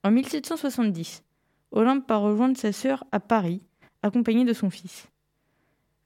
En 0.03 0.11
1770, 0.11 1.23
Olympe 1.71 2.05
part 2.05 2.21
rejoindre 2.21 2.57
sa 2.57 2.71
sœur 2.71 3.03
à 3.11 3.19
Paris, 3.19 3.61
accompagnée 4.03 4.45
de 4.45 4.53
son 4.53 4.69
fils. 4.69 5.07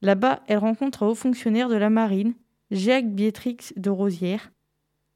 Là-bas, 0.02 0.42
elle 0.48 0.60
rencontre 0.60 1.04
un 1.04 1.08
haut 1.08 1.16
fonctionnaire 1.16 1.68
de 1.68 1.76
la 1.76 1.90
marine, 1.90 2.34
Jacques 2.72 3.14
Bietrix 3.14 3.58
de 3.76 3.90
Rosière, 3.90 4.52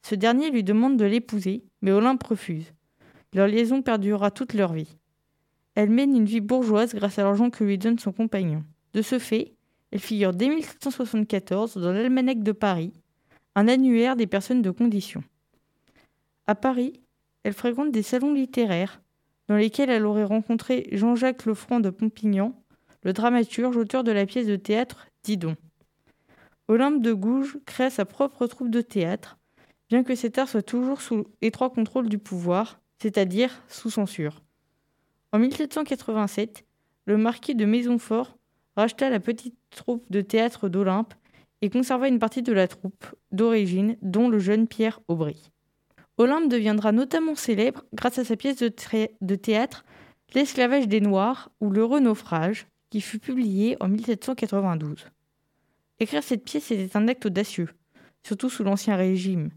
ce 0.04 0.16
dernier 0.16 0.52
lui 0.52 0.64
demande 0.64 0.98
de 0.98 1.06
l'épouser, 1.06 1.64
mais 1.82 1.92
Olympe 1.92 2.24
refuse. 2.24 2.74
Leur 3.34 3.48
liaison 3.48 3.82
perdurera 3.82 4.32
toute 4.32 4.54
leur 4.54 4.74
vie. 4.74 4.98
Elle 5.76 5.90
mène 5.90 6.16
une 6.16 6.26
vie 6.26 6.42
bourgeoise 6.42 6.94
grâce 6.94 7.18
à 7.18 7.24
l'argent 7.24 7.50
que 7.50 7.64
lui 7.64 7.78
donne 7.78 7.98
son 7.98 8.12
compagnon. 8.12 8.64
De 8.94 9.02
ce 9.02 9.18
fait, 9.18 9.54
elle 9.94 10.00
figure 10.00 10.34
dès 10.34 10.50
1774 10.50 11.78
dans 11.78 11.94
l'Almanach 11.94 12.40
de 12.40 12.52
Paris, 12.52 12.94
un 13.54 13.68
annuaire 13.68 14.16
des 14.16 14.26
personnes 14.26 14.64
de 14.64 14.72
condition. 14.72 15.24
À 16.48 16.56
Paris, 16.56 17.00
elle 17.44 17.54
fréquente 17.54 17.92
des 17.92 18.02
salons 18.02 18.34
littéraires, 18.34 19.04
dans 19.48 19.56
lesquels 19.56 19.92
elle 19.92 20.08
aurait 20.08 20.24
rencontré 20.24 20.90
Jean-Jacques 20.94 21.46
Lefranc 21.46 21.80
de 21.80 21.92
Pompignan, 21.92 22.60
le 23.04 23.14
dramaturge 23.14 23.78
auteur 23.78 24.04
de 24.04 24.12
la 24.12 24.26
pièce 24.26 24.48
de 24.48 24.56
théâtre 24.56 25.06
Didon. 25.22 25.56
Olympe 26.68 27.04
de 27.04 27.14
Gouges 27.14 27.60
crée 27.68 27.92
sa 27.92 28.06
propre 28.06 28.48
troupe 28.48 28.72
de 28.72 28.82
théâtre, 28.82 29.38
bien 29.90 30.04
que 30.04 30.16
cet 30.16 30.40
art 30.40 30.50
soit 30.50 30.64
toujours 30.64 31.02
sous 31.02 31.28
étroit 31.44 31.70
contrôle 31.70 32.10
du 32.10 32.18
pouvoir, 32.18 32.80
c'est-à-dire 33.00 33.62
sous 33.68 33.92
censure. 33.92 34.42
En 35.34 35.38
1787, 35.38 36.66
le 37.06 37.18
marquis 37.18 37.54
de 37.54 37.66
Maisonfort 37.66 38.40
racheta 38.76 39.10
la 39.10 39.20
petite 39.20 39.56
troupe 39.70 40.06
de 40.10 40.22
théâtre 40.22 40.70
d'Olympe 40.70 41.14
et 41.62 41.70
conserva 41.70 42.08
une 42.08 42.20
partie 42.20 42.42
de 42.42 42.54
la 42.54 42.68
troupe 42.68 43.06
d'origine, 43.32 43.98
dont 44.02 44.30
le 44.30 44.40
jeune 44.40 44.68
Pierre 44.68 45.00
Aubry. 45.08 45.50
Olympe 46.18 46.50
deviendra 46.50 46.92
notamment 46.92 47.36
célèbre 47.36 47.86
grâce 47.94 48.20
à 48.20 48.26
sa 48.26 48.36
pièce 48.36 48.58
de, 48.58 49.36
théâtre 49.36 49.86
L'esclavage 50.34 50.88
des 50.88 51.00
Noirs 51.00 51.52
ou 51.62 51.70
l'heureux 51.70 52.00
naufrage, 52.00 52.68
qui 52.90 53.02
fut 53.02 53.20
publiée 53.20 53.78
en 53.80 53.88
1792. 53.88 55.08
Écrire 56.00 56.24
cette 56.24 56.44
pièce 56.44 56.72
était 56.72 56.98
un 56.98 57.08
acte 57.08 57.28
audacieux, 57.28 57.70
surtout 58.24 58.50
sous 58.50 58.64
l'Ancien 58.64 58.96
Régime, 58.96 59.52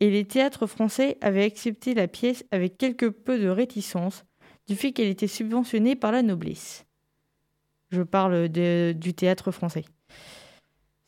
et 0.00 0.10
les 0.10 0.24
théâtres 0.24 0.66
français 0.66 1.16
avaient 1.20 1.44
accepté 1.44 1.94
la 1.94 2.08
pièce 2.08 2.44
avec 2.50 2.76
quelque 2.78 3.06
peu 3.06 3.38
de 3.38 3.48
réticence 3.48 4.24
du 4.66 4.74
fait 4.74 4.92
qu'elle 4.92 5.08
était 5.08 5.26
subventionnée 5.26 5.96
par 5.96 6.12
la 6.12 6.22
noblesse. 6.22 6.85
Je 7.90 8.02
parle 8.02 8.48
du 8.48 9.14
théâtre 9.14 9.50
français. 9.50 9.84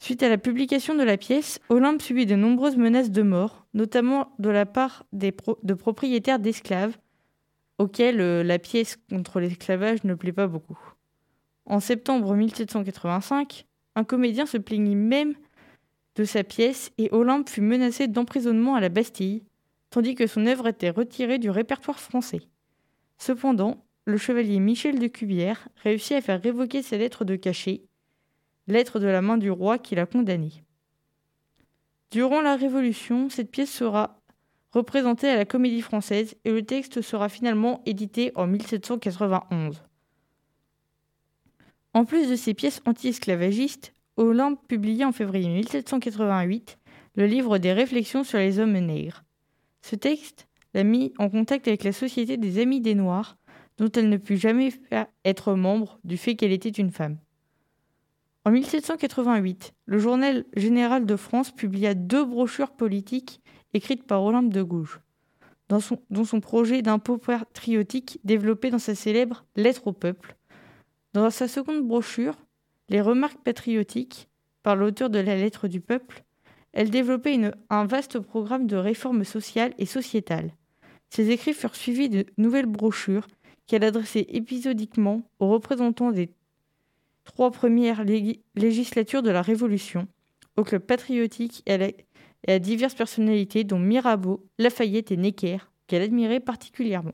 Suite 0.01 0.23
à 0.23 0.29
la 0.29 0.39
publication 0.39 0.95
de 0.95 1.03
la 1.03 1.17
pièce, 1.17 1.59
Olympe 1.69 2.03
subit 2.03 2.27
de 2.27 2.37
nombreuses 2.37 2.77
menaces 2.77 3.11
de 3.11 3.23
mort, 3.23 3.67
notamment 3.75 4.33
de 4.39 4.49
la 4.49 4.65
part 4.65 5.05
de 5.13 5.75
propriétaires 5.75 6.39
d'esclaves, 6.39 6.97
auxquels 7.79 8.21
euh, 8.21 8.43
la 8.43 8.59
pièce 8.59 8.97
contre 9.11 9.41
l'esclavage 9.41 10.05
ne 10.05 10.15
plaît 10.15 10.33
pas 10.33 10.47
beaucoup. 10.47 10.79
En 11.67 11.81
septembre 11.81 12.35
1785, 12.35 13.67
un 13.95 14.05
comédien 14.05 14.47
se 14.47 14.57
plaignit 14.57 14.97
même 14.97 15.35
de 16.17 16.25
sa 16.25 16.43
pièce 16.43 16.91
et 16.99 17.09
Olympe 17.13 17.49
fut 17.49 17.61
menacé 17.61 18.09
d'emprisonnement 18.09 18.75
à 18.75 18.81
la 18.81 18.89
Bastille, 18.89 19.45
tandis 19.91 20.15
que 20.15 20.27
son 20.27 20.47
œuvre 20.47 20.69
était 20.69 20.91
retirée 20.91 21.39
du 21.39 21.51
répertoire 21.51 22.01
français. 22.01 22.41
Cependant, 23.19 23.85
le 24.09 24.17
chevalier 24.17 24.59
Michel 24.59 24.99
de 24.99 25.07
Cubière 25.07 25.69
réussit 25.83 26.13
à 26.13 26.23
faire 26.23 26.41
révoquer 26.41 26.83
ses 26.83 26.97
lettres 26.97 27.27
de 27.27 27.37
cachet, 27.37 27.83
lettres 28.67 29.01
de 29.01 29.07
la 29.07 29.21
main 29.21 29.37
du 29.37 29.51
roi 29.51 29.79
qui 29.79 29.95
l'a 29.95 30.07
condamné. 30.07 30.65
Durant 32.11 32.41
la 32.41 32.57
Révolution, 32.57 33.29
cette 33.29 33.51
pièce 33.51 33.71
sera 33.71 34.23
représentée 34.73 35.29
à 35.29 35.37
la 35.37 35.45
Comédie 35.45 35.83
Française 35.83 36.37
et 36.47 36.53
le 36.53 36.63
texte 36.63 37.03
sera 37.03 37.29
finalement 37.29 37.83
édité 37.85 38.33
en 38.35 38.47
1791. 38.47 39.85
En 41.93 42.05
plus 42.07 42.31
de 42.31 42.37
ces 42.37 42.55
pièces 42.55 42.81
anti-esclavagistes, 42.87 43.95
Olympe 44.17 44.67
publia 44.69 45.07
en 45.07 45.13
février 45.13 45.51
1788 45.51 46.79
le 47.17 47.27
livre 47.27 47.59
des 47.59 47.75
réflexions 47.75 48.25
sur 48.25 48.39
les 48.39 48.59
hommes 48.59 48.79
nègres. 48.79 49.23
Ce 49.83 49.97
texte 49.97 50.49
l'a 50.73 50.83
mis 50.83 51.13
en 51.19 51.29
contact 51.29 51.69
avec 51.69 51.85
la 51.85 51.93
Société 51.93 52.39
des 52.39 52.59
Amis 52.59 52.81
des 52.81 52.95
Noirs, 52.95 53.37
dont 53.79 53.91
elle 53.95 54.09
ne 54.09 54.17
put 54.17 54.37
jamais 54.37 54.73
être 55.25 55.55
membre 55.55 55.99
du 56.05 56.17
fait 56.17 56.37
qu'elle 56.37 56.53
était 56.53 56.69
une 56.69 56.91
femme. 56.91 57.19
En 58.45 58.51
1788, 58.51 59.75
le 59.87 59.99
Journal 59.99 60.45
général 60.57 61.07
de 61.07 61.17
France 61.17 61.51
publia 61.51 61.95
deux 61.95 62.25
brochures 62.25 62.71
politiques 62.71 63.41
écrites 63.75 64.05
par 64.05 64.23
Olympe 64.23 64.53
de 64.53 64.63
Gouges, 64.63 65.01
dont 65.69 65.81
son, 65.81 66.01
dont 66.11 66.25
son 66.25 66.41
projet 66.41 66.83
d'impôt 66.83 67.19
patriotique 67.19 68.21
développé 68.25 68.71
dans 68.71 68.79
sa 68.79 68.95
célèbre 68.95 69.45
Lettre 69.57 69.89
au 69.89 69.93
peuple. 69.93 70.37
Dans 71.13 71.31
sa 71.31 71.49
seconde 71.49 71.87
brochure, 71.87 72.37
les 72.89 73.01
remarques 73.01 73.43
patriotiques, 73.43 74.29
par 74.63 74.77
l'auteur 74.77 75.11
de 75.11 75.19
la 75.19 75.37
lettre 75.37 75.69
du 75.69 75.81
peuple, 75.81 76.25
elle 76.73 76.91
développait 76.91 77.41
un 77.71 77.85
vaste 77.87 78.19
programme 78.19 78.67
de 78.67 78.77
réformes 78.77 79.25
sociales 79.25 79.75
et 79.79 79.87
sociétales. 79.87 80.53
Ses 81.11 81.31
écrits 81.31 81.55
furent 81.55 81.75
suivis 81.75 82.09
de 82.09 82.27
nouvelles 82.37 82.67
brochures 82.67 83.27
qu'elle 83.69 83.85
adressait 83.85 84.27
épisodiquement 84.31 85.23
aux 85.39 85.49
représentants 85.49 86.11
des 86.11 86.31
trois 87.25 87.51
premières 87.51 88.05
législatures 88.57 89.23
de 89.23 89.31
la 89.31 89.43
Révolution, 89.43 90.09
au 90.57 90.65
club 90.65 90.83
patriotique 90.83 91.63
et 91.67 91.95
à, 92.49 92.59
diverses 92.59 92.95
personnalités 92.95 93.65
dont 93.65 93.79
Mirabeau, 93.79 94.45
Lafayette 94.59 95.13
et 95.13 95.17
Necker, 95.17 95.59
qu'elle 95.87 96.03
admirait 96.03 96.41
particulièrement. 96.41 97.13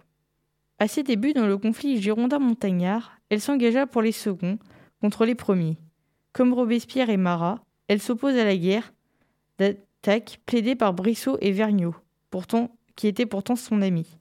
À 0.78 0.88
ses 0.88 1.02
débuts 1.02 1.32
dans 1.32 1.46
le 1.46 1.58
conflit 1.58 2.00
girondin-montagnard, 2.00 3.18
elle 3.30 3.40
s'engagea 3.40 3.86
pour 3.86 4.02
les 4.02 4.12
seconds 4.12 4.58
contre 5.00 5.24
les 5.24 5.34
premiers. 5.34 5.78
Comme 6.32 6.54
Robespierre 6.54 7.10
et 7.10 7.16
Marat, 7.16 7.64
elle 7.88 8.00
s'oppose 8.00 8.36
à 8.36 8.44
la 8.44 8.56
guerre 8.56 8.92
d'attaque 9.58 10.40
plaidée 10.46 10.76
par 10.76 10.94
Brissot 10.94 11.36
et 11.40 11.52
Vergniaud, 11.52 11.94
qui 12.96 13.08
étaient 13.08 13.26
pourtant 13.26 13.56
son 13.56 13.82
ami. 13.82 14.18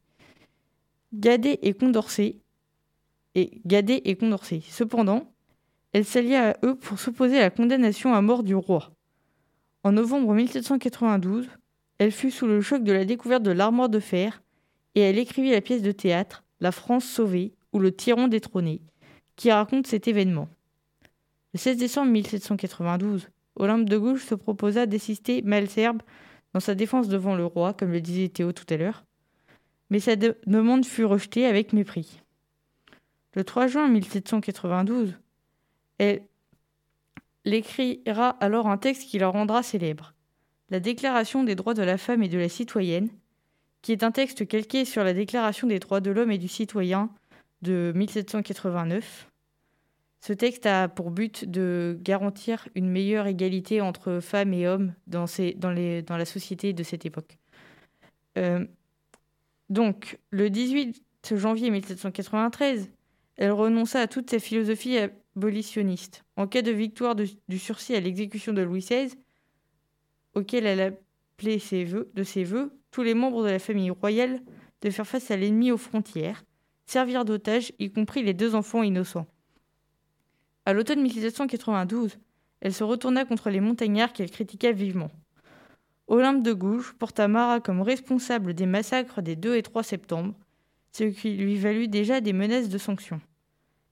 Gadet 1.13 1.59
et 1.61 1.73
Condorcet 1.73 2.37
et 3.35 3.61
Gadet 3.67 4.01
et 4.05 4.15
Condorcet. 4.15 4.61
Cependant, 4.67 5.31
elle 5.91 6.05
s'allia 6.05 6.49
à 6.49 6.55
eux 6.65 6.75
pour 6.75 6.97
s'opposer 6.97 7.37
à 7.37 7.41
la 7.41 7.49
condamnation 7.51 8.15
à 8.15 8.21
mort 8.21 8.41
du 8.41 8.55
roi. 8.55 8.91
En 9.83 9.91
novembre 9.91 10.33
1792, 10.33 11.49
elle 11.99 12.11
fut 12.11 12.31
sous 12.31 12.47
le 12.47 12.61
choc 12.61 12.83
de 12.83 12.91
la 12.91 13.05
découverte 13.05 13.43
de 13.43 13.51
l'armoire 13.51 13.89
de 13.89 13.99
fer 13.99 14.41
et 14.95 15.01
elle 15.01 15.19
écrivit 15.19 15.51
la 15.51 15.61
pièce 15.61 15.83
de 15.83 15.91
théâtre 15.91 16.43
La 16.59 16.71
France 16.71 17.05
sauvée 17.05 17.53
ou 17.73 17.79
Le 17.79 17.91
tyran 17.91 18.27
détrôné, 18.27 18.81
qui 19.35 19.51
raconte 19.51 19.85
cet 19.85 20.07
événement. 20.07 20.49
Le 21.53 21.59
16 21.59 21.77
décembre 21.77 22.11
1792, 22.11 23.29
Olympe 23.55 23.87
de 23.87 23.97
Gouges 23.99 24.25
se 24.25 24.33
proposa 24.33 24.87
d'assister 24.87 25.43
Malserbe 25.43 26.01
dans 26.53 26.59
sa 26.59 26.73
défense 26.73 27.07
devant 27.07 27.35
le 27.35 27.45
roi, 27.45 27.73
comme 27.73 27.91
le 27.91 28.01
disait 28.01 28.29
Théo 28.29 28.51
tout 28.51 28.65
à 28.69 28.77
l'heure, 28.77 29.03
mais 29.89 29.99
sa 29.99 30.15
demande 30.15 30.85
fut 30.85 31.05
rejetée 31.05 31.45
avec 31.45 31.73
mépris. 31.73 32.21
Le 33.35 33.43
3 33.43 33.67
juin 33.67 33.87
1792, 33.87 35.15
elle 35.97 36.21
écrira 37.45 38.29
alors 38.29 38.67
un 38.67 38.77
texte 38.77 39.09
qui 39.09 39.19
la 39.19 39.27
rendra 39.27 39.63
célèbre, 39.63 40.13
la 40.69 40.79
Déclaration 40.79 41.43
des 41.43 41.55
droits 41.55 41.73
de 41.73 41.83
la 41.83 41.97
femme 41.97 42.23
et 42.23 42.29
de 42.29 42.37
la 42.37 42.49
citoyenne, 42.49 43.09
qui 43.81 43.91
est 43.91 44.03
un 44.03 44.11
texte 44.11 44.47
calqué 44.47 44.85
sur 44.85 45.03
la 45.03 45.13
Déclaration 45.13 45.67
des 45.67 45.79
droits 45.79 45.99
de 45.99 46.11
l'homme 46.11 46.31
et 46.31 46.37
du 46.37 46.47
citoyen 46.47 47.09
de 47.61 47.91
1789. 47.95 49.29
Ce 50.21 50.31
texte 50.31 50.65
a 50.65 50.87
pour 50.87 51.11
but 51.11 51.49
de 51.49 51.97
garantir 52.01 52.69
une 52.75 52.89
meilleure 52.89 53.27
égalité 53.27 53.81
entre 53.81 54.19
femmes 54.21 54.53
et 54.53 54.67
hommes 54.67 54.93
dans, 55.07 55.25
la 55.73 56.25
société 56.25 56.71
de 56.71 56.83
cette 56.83 57.05
époque. 57.05 57.37
Euh, 58.37 58.65
donc, 59.69 60.19
le 60.29 60.49
18 60.49 61.03
janvier 61.31 61.71
1793, 61.71 62.91
elle 63.37 63.51
renonça 63.51 64.01
à 64.01 64.07
toute 64.07 64.29
sa 64.29 64.39
philosophie 64.39 64.97
abolitionniste. 64.97 66.23
En 66.35 66.47
cas 66.47 66.61
de 66.61 66.71
victoire 66.71 67.15
du 67.15 67.59
sursis 67.59 67.95
à 67.95 67.99
l'exécution 67.99 68.53
de 68.53 68.61
Louis 68.61 68.81
XVI, 68.81 69.13
auquel 70.35 70.65
elle 70.65 70.81
appelait 70.81 71.59
ses 71.59 71.85
vœux, 71.85 72.11
de 72.13 72.23
ses 72.23 72.43
voeux, 72.43 72.77
tous 72.91 73.03
les 73.03 73.13
membres 73.13 73.43
de 73.43 73.49
la 73.49 73.59
famille 73.59 73.89
royale 73.89 74.41
de 74.81 74.89
faire 74.89 75.07
face 75.07 75.31
à 75.31 75.37
l'ennemi 75.37 75.71
aux 75.71 75.77
frontières, 75.77 76.43
servir 76.85 77.25
d'otages, 77.25 77.71
y 77.79 77.91
compris 77.91 78.21
les 78.21 78.33
deux 78.33 78.53
enfants 78.53 78.83
innocents. 78.83 79.27
À 80.65 80.73
l'automne 80.73 81.01
1792, 81.01 82.17
elle 82.61 82.73
se 82.73 82.83
retourna 82.83 83.25
contre 83.25 83.49
les 83.49 83.59
montagnards 83.59 84.13
qu'elle 84.13 84.31
critiqua 84.31 84.71
vivement. 84.71 85.09
Olympe 86.07 86.43
de 86.43 86.53
Gouges 86.53 86.93
porta 86.99 87.27
Marat 87.27 87.59
comme 87.59 87.81
responsable 87.81 88.53
des 88.53 88.65
massacres 88.65 89.21
des 89.21 89.35
2 89.35 89.55
et 89.55 89.63
3 89.63 89.83
septembre, 89.83 90.33
ce 90.91 91.05
qui 91.05 91.35
lui 91.35 91.57
valut 91.57 91.87
déjà 91.87 92.21
des 92.21 92.33
menaces 92.33 92.69
de 92.69 92.77
sanctions. 92.77 93.21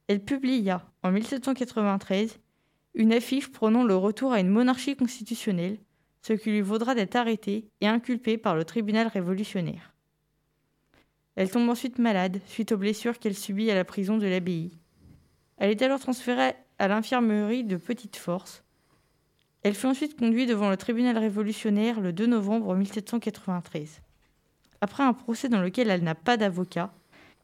Elle 0.08 0.24
publia, 0.24 0.86
en 1.04 1.12
1793, 1.12 2.40
une 2.96 3.14
affiche 3.14 3.52
prônant 3.52 3.84
le 3.84 3.96
retour 3.96 4.34
à 4.34 4.42
une 4.42 4.50
monarchie 4.50 4.98
constitutionnelle, 4.98 5.78
ce 6.22 6.34
qui 6.34 6.52
lui 6.52 6.62
vaudra 6.62 6.96
d'être 6.96 7.16
arrêtée 7.16 7.70
et 7.80 7.88
inculpée 7.88 8.38
par 8.38 8.56
le 8.56 8.66
tribunal 8.66 9.08
révolutionnaire. 9.08 9.94
Elle 11.36 11.50
tombe 11.50 11.70
ensuite 11.70 11.98
malade 11.98 12.42
suite 12.46 12.74
aux 12.74 12.78
blessures 12.78 13.18
qu'elle 13.18 13.36
subit 13.36 13.72
à 13.72 13.76
la 13.76 13.86
prison 13.86 14.18
de 14.18 14.28
l'abbaye. 14.28 14.78
Elle 15.58 15.72
est 15.72 15.82
alors 15.82 16.00
transférée 16.00 16.54
à 16.78 16.88
l'infirmerie 16.88 17.64
de 17.64 17.78
Petite 17.78 18.18
Force, 18.18 18.64
elle 19.64 19.76
fut 19.76 19.86
ensuite 19.86 20.18
conduite 20.18 20.50
devant 20.50 20.70
le 20.70 20.78
tribunal 20.78 21.18
révolutionnaire 21.18 22.02
le 22.02 22.14
2 22.14 22.26
novembre 22.26 22.76
1793. 22.76 24.02
Après 24.82 25.04
un 25.04 25.14
procès 25.14 25.50
dans 25.50 25.62
lequel 25.62 25.92
elle 25.92 26.04
n'a 26.04 26.16
pas 26.16 26.36
d'avocat 26.36 26.94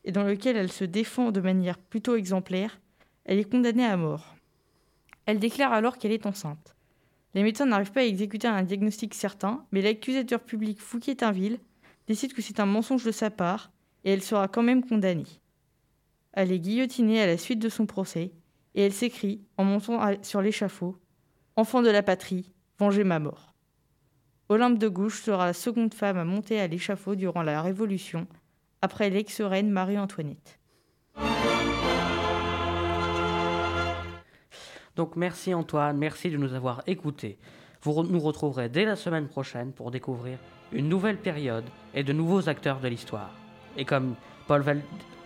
et 0.04 0.12
dans 0.12 0.24
lequel 0.24 0.58
elle 0.58 0.72
se 0.72 0.84
défend 0.84 1.32
de 1.32 1.42
manière 1.42 1.78
plutôt 1.78 2.16
exemplaire, 2.16 2.80
elle 3.26 3.38
est 3.38 3.50
condamnée 3.50 3.86
à 3.86 3.98
mort. 3.98 4.36
Elle 5.28 5.38
déclare 5.38 5.74
alors 5.74 6.00
qu'elle 6.00 6.12
est 6.12 6.26
enceinte. 6.26 6.76
Les 7.36 7.44
médecins 7.44 7.68
n'arrivent 7.68 7.92
pas 7.92 8.00
à 8.00 8.06
exécuter 8.06 8.48
un 8.48 8.64
diagnostic 8.64 9.14
certain, 9.14 9.66
mais 9.72 9.82
l'accusateur 9.82 10.40
public 10.40 10.82
Fouquier-Tinville 10.82 11.60
décide 12.08 12.34
que 12.34 12.42
c'est 12.42 12.60
un 12.60 12.66
mensonge 12.66 13.04
de 13.04 13.12
sa 13.12 13.30
part 13.30 13.72
et 14.06 14.12
elle 14.12 14.24
sera 14.24 14.48
quand 14.48 14.64
même 14.64 14.84
condamnée. 14.84 15.28
Elle 16.34 16.52
est 16.52 16.60
guillotinée 16.60 17.22
à 17.22 17.28
la 17.28 17.38
suite 17.38 17.60
de 17.60 17.70
son 17.70 17.86
procès 17.86 18.32
et 18.74 18.82
elle 18.82 18.94
s'écrie, 18.94 19.42
en 19.58 19.66
montant 19.66 20.00
sur 20.24 20.42
l'échafaud, 20.42 20.98
Enfant 21.60 21.82
de 21.82 21.90
la 21.90 22.04
patrie, 22.04 22.54
vengez 22.78 23.04
ma 23.04 23.18
mort. 23.18 23.56
Olympe 24.48 24.78
de 24.78 24.88
Gouges 24.88 25.24
sera 25.24 25.48
la 25.48 25.54
seconde 25.54 25.96
femme 25.96 26.20
à 26.20 26.24
monter 26.24 26.60
à 26.60 26.68
l'échafaud 26.68 27.16
durant 27.16 27.42
la 27.42 27.64
Révolution, 27.64 28.28
après 28.84 29.10
l'ex-reine 29.10 29.72
Marie-Antoinette. 29.72 30.60
Donc 34.96 35.16
merci 35.16 35.56
Antoine, 35.56 35.98
merci 35.98 36.30
de 36.30 36.38
nous 36.38 36.54
avoir 36.54 36.84
écoutés. 36.86 37.40
Vous 37.82 38.04
nous 38.04 38.20
retrouverez 38.20 38.70
dès 38.70 38.86
la 38.86 38.96
semaine 38.96 39.28
prochaine 39.28 39.72
pour 39.72 39.90
découvrir 39.90 40.38
une 40.72 40.88
nouvelle 40.88 41.18
période 41.18 41.66
et 41.96 42.04
de 42.04 42.14
nouveaux 42.14 42.50
acteurs 42.50 42.82
de 42.82 42.88
l'histoire. 42.88 43.34
Et 43.78 43.84
comme 43.84 44.14
Paul, 44.46 44.64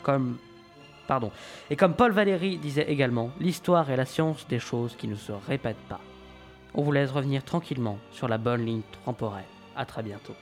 comme... 0.02 0.38
Pardon. 1.10 1.34
Et 1.70 1.76
comme 1.76 1.94
Paul 1.94 2.14
Valéry 2.14 2.58
disait 2.58 2.90
également, 2.90 3.32
l'histoire 3.42 3.92
est 3.92 3.98
la 3.98 4.06
science 4.06 4.48
des 4.48 4.60
choses 4.60 4.96
qui 4.96 5.10
ne 5.10 5.16
se 5.16 5.34
répètent 5.34 5.76
pas. 5.90 6.00
On 6.74 6.84
vous 6.84 6.92
laisse 6.92 7.12
revenir 7.12 7.44
tranquillement 7.44 7.98
sur 8.12 8.28
la 8.28 8.38
bonne 8.38 8.66
ligne 8.66 8.82
temporelle. 9.06 9.46
À 9.76 9.86
très 9.86 10.04
bientôt. 10.04 10.36